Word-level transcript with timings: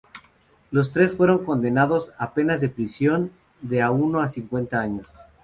Los 0.71 0.93
tres 0.93 1.13
fueron 1.13 1.45
condenados 1.45 2.11
a 2.17 2.33
penas 2.33 2.59
de 2.59 2.69
prisión 2.69 3.31
de 3.61 3.87
uno 3.87 4.19
a 4.19 4.29
cincuenta 4.29 4.79
años. 4.81 5.05